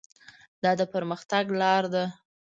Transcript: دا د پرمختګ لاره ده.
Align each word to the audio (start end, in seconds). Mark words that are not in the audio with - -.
دا 0.63 0.71
د 0.79 0.81
پرمختګ 0.93 1.45
لاره 1.61 1.89
ده. 1.95 2.05